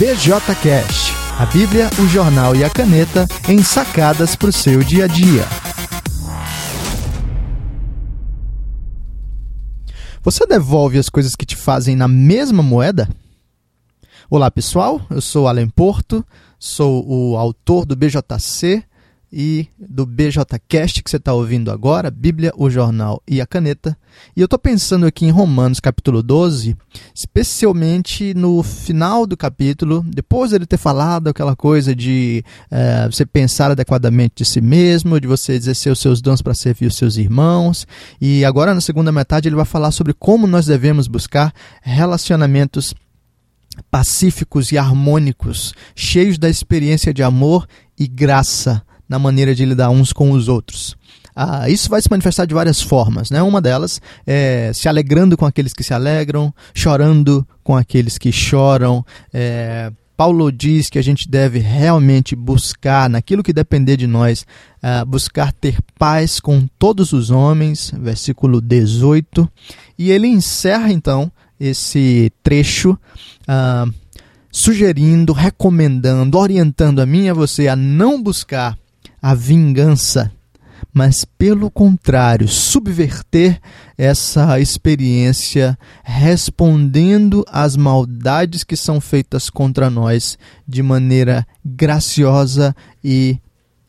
[0.00, 5.06] BJCast, a Bíblia, o jornal e a caneta em sacadas para o seu dia a
[5.06, 5.44] dia.
[10.22, 13.10] Você devolve as coisas que te fazem na mesma moeda?
[14.30, 16.24] Olá pessoal, eu sou Alan Porto,
[16.58, 18.82] sou o autor do BJC
[19.32, 23.96] e do BJcast que você está ouvindo agora, Bíblia, o Jornal e a Caneta.
[24.36, 26.76] E eu estou pensando aqui em Romanos capítulo 12,
[27.14, 33.70] especialmente no final do capítulo, depois dele ter falado aquela coisa de é, você pensar
[33.70, 37.86] adequadamente de si mesmo, de você exercer os seus dons para servir os seus irmãos.
[38.20, 42.94] E agora na segunda metade ele vai falar sobre como nós devemos buscar relacionamentos
[43.90, 50.12] pacíficos e harmônicos, cheios da experiência de amor e graça na maneira de lidar uns
[50.12, 50.96] com os outros.
[51.34, 53.28] Ah, isso vai se manifestar de várias formas.
[53.30, 53.42] Né?
[53.42, 59.04] Uma delas é se alegrando com aqueles que se alegram, chorando com aqueles que choram.
[59.32, 64.46] É, Paulo diz que a gente deve realmente buscar, naquilo que depender de nós,
[64.82, 69.50] uh, buscar ter paz com todos os homens, versículo 18.
[69.98, 73.90] E ele encerra então esse trecho uh,
[74.52, 78.76] sugerindo, recomendando, orientando a mim e a você a não buscar
[79.20, 80.32] a vingança,
[80.92, 83.60] mas pelo contrário, subverter
[83.96, 93.38] essa experiência respondendo às maldades que são feitas contra nós de maneira graciosa e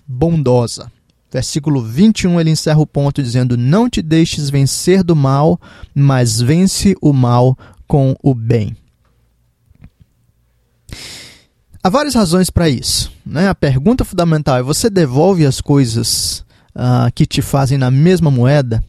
[0.06, 0.92] bondosa.
[1.32, 5.60] Versículo 21 ele encerra o ponto dizendo: Não te deixes vencer do mal,
[5.96, 8.76] mas vence o mal com o bem.
[11.84, 13.12] Há várias razões para isso.
[13.26, 13.50] Né?
[13.50, 18.84] A pergunta fundamental é: você devolve as coisas uh, que te fazem na mesma moeda?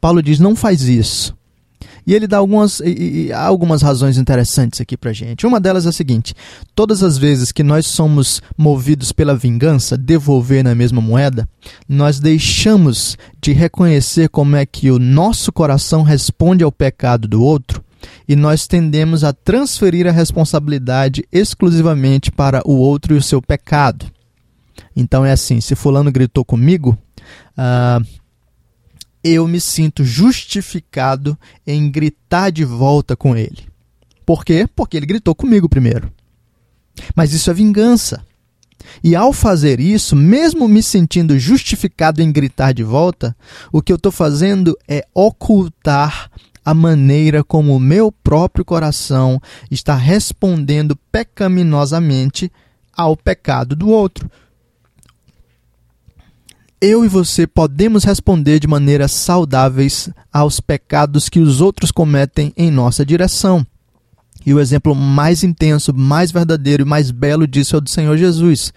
[0.00, 1.34] Paulo diz: não faz isso.
[2.06, 5.46] E ele dá algumas, e, e, há algumas razões interessantes aqui para gente.
[5.46, 6.34] Uma delas é a seguinte:
[6.74, 11.48] todas as vezes que nós somos movidos pela vingança, devolver na mesma moeda,
[11.88, 17.83] nós deixamos de reconhecer como é que o nosso coração responde ao pecado do outro
[18.28, 24.06] e nós tendemos a transferir a responsabilidade exclusivamente para o outro e o seu pecado.
[24.96, 26.96] Então é assim: se Fulano gritou comigo,
[27.58, 28.04] uh,
[29.22, 33.66] eu me sinto justificado em gritar de volta com ele.
[34.26, 34.68] Por quê?
[34.74, 36.12] Porque ele gritou comigo primeiro.
[37.14, 38.24] Mas isso é vingança.
[39.02, 43.36] E ao fazer isso, mesmo me sentindo justificado em gritar de volta,
[43.72, 46.30] o que eu estou fazendo é ocultar
[46.64, 52.50] a maneira como o meu próprio coração está respondendo pecaminosamente
[52.96, 54.30] ao pecado do outro.
[56.80, 62.70] Eu e você podemos responder de maneiras saudáveis aos pecados que os outros cometem em
[62.70, 63.66] nossa direção.
[64.44, 68.16] E o exemplo mais intenso, mais verdadeiro e mais belo disso é o do Senhor
[68.18, 68.72] Jesus,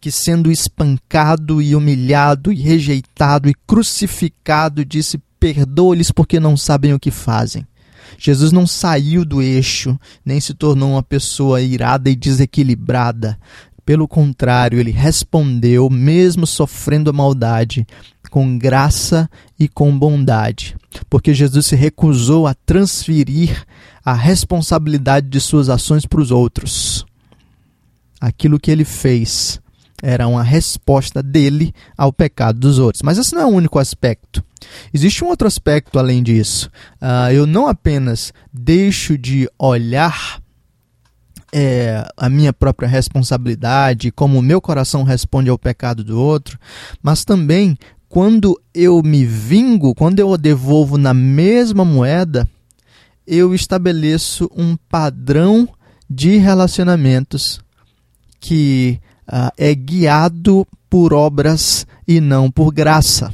[0.00, 7.00] que sendo espancado e humilhado e rejeitado e crucificado, disse: perdoa-lhes porque não sabem o
[7.00, 7.66] que fazem.
[8.18, 13.38] Jesus não saiu do eixo, nem se tornou uma pessoa irada e desequilibrada.
[13.84, 17.86] Pelo contrário, ele respondeu, mesmo sofrendo a maldade,
[18.30, 20.76] com graça e com bondade,
[21.08, 23.64] porque Jesus se recusou a transferir
[24.04, 27.04] a responsabilidade de suas ações para os outros.
[28.20, 29.60] Aquilo que ele fez
[30.02, 33.02] era uma resposta dele ao pecado dos outros.
[33.02, 34.42] Mas esse não é o único aspecto.
[34.92, 36.70] Existe um outro aspecto além disso.
[37.00, 40.40] Uh, eu não apenas deixo de olhar
[41.52, 46.58] é, a minha própria responsabilidade, como o meu coração responde ao pecado do outro,
[47.02, 47.76] mas também
[48.08, 52.48] quando eu me vingo, quando eu devolvo na mesma moeda,
[53.26, 55.68] eu estabeleço um padrão
[56.08, 57.60] de relacionamentos
[58.40, 58.98] que
[59.32, 63.32] uh, é guiado por obras e não por graça.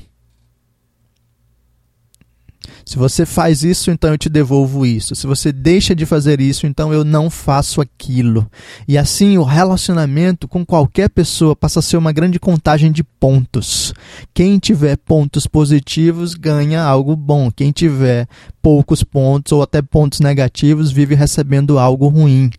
[2.89, 5.17] Se você faz isso, então eu te devolvo isso.
[5.17, 8.49] Se você deixa de fazer isso, então eu não faço aquilo.
[8.87, 13.93] E assim o relacionamento com qualquer pessoa passa a ser uma grande contagem de pontos.
[14.33, 17.51] Quem tiver pontos positivos ganha algo bom.
[17.51, 18.29] Quem tiver
[18.63, 22.51] poucos pontos ou até pontos negativos vive recebendo algo ruim.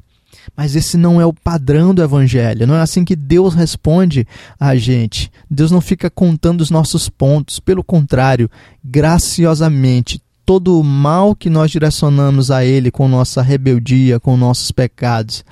[0.56, 4.28] Mas esse não é o padrão do evangelho, não é assim que Deus responde
[4.60, 5.32] a gente.
[5.50, 8.50] Deus não fica contando os nossos pontos, pelo contrário,
[8.84, 15.44] graciosamente, todo o mal que nós direcionamos a Ele com nossa rebeldia, com nossos pecados,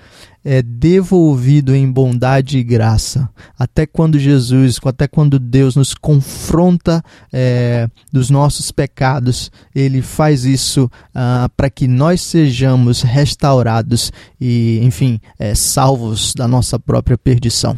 [0.46, 3.28] é devolvido em bondade e graça.
[3.58, 7.04] Até quando Jesus, até quando Deus nos confronta
[7.34, 15.20] é, dos nossos pecados, Ele faz isso ah, para que nós sejamos restaurados e, enfim,
[15.40, 17.76] é, salvos da nossa própria perdição.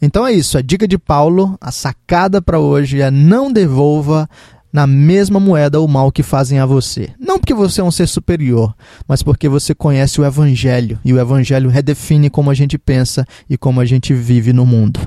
[0.00, 4.28] Então é isso, a dica de Paulo, a sacada para hoje é não devolva
[4.74, 7.08] na mesma moeda o mal que fazem a você.
[7.16, 8.74] Não porque você é um ser superior,
[9.06, 13.56] mas porque você conhece o Evangelho e o Evangelho redefine como a gente pensa e
[13.56, 14.98] como a gente vive no mundo.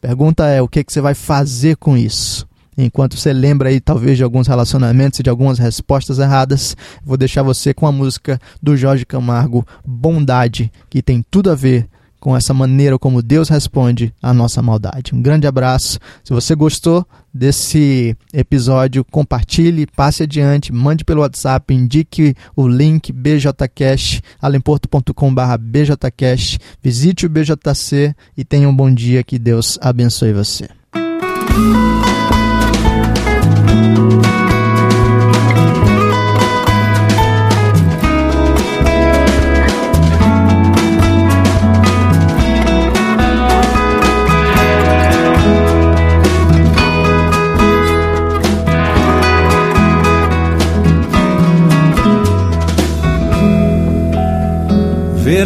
[0.00, 2.48] Pergunta é: o que, que você vai fazer com isso?
[2.78, 7.42] Enquanto você lembra aí, talvez, de alguns relacionamentos e de algumas respostas erradas, vou deixar
[7.42, 11.86] você com a música do Jorge Camargo, Bondade, que tem tudo a ver
[12.26, 15.14] com essa maneira como Deus responde à nossa maldade.
[15.14, 16.00] Um grande abraço.
[16.24, 24.22] Se você gostou desse episódio, compartilhe, passe adiante, mande pelo WhatsApp, indique o link bjcast,
[24.42, 30.68] alemporto.com.br bjcast, visite o BJC e tenha um bom dia, que Deus abençoe você.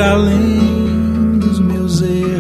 [0.01, 2.33] Ver além dos meus erros,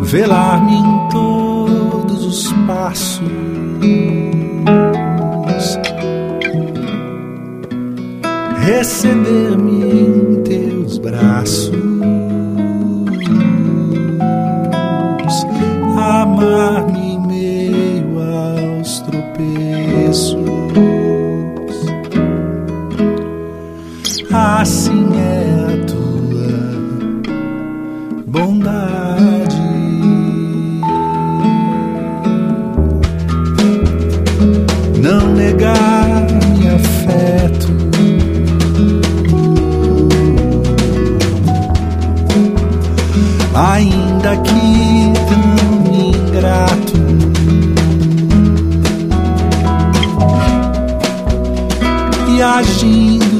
[0.00, 3.20] velar-me em todos os passos,
[8.60, 9.61] receber-me
[35.02, 37.66] Não negar-me afeto.
[43.52, 46.92] Ainda que tão ingrato.
[52.28, 53.31] E agindo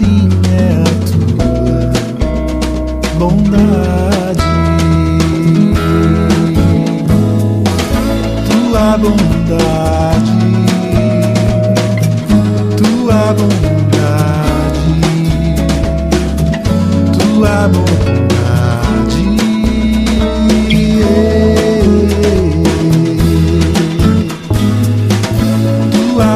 [0.00, 1.84] Assim é a tua
[3.18, 4.48] bondade,
[8.48, 10.40] tua bondade,
[12.78, 14.88] tua bondade,
[17.12, 18.00] tua bondade.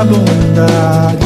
[0.05, 1.24] bondade.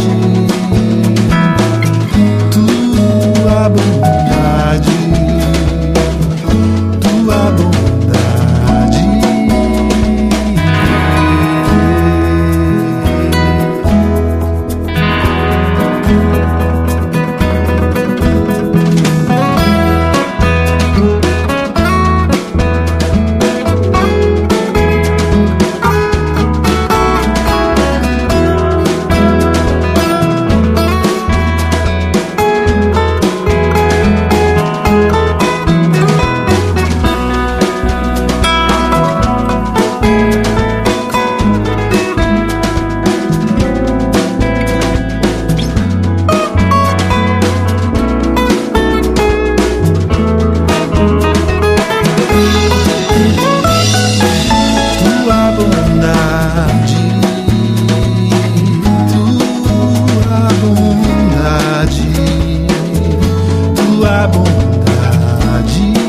[64.11, 66.08] A bondade.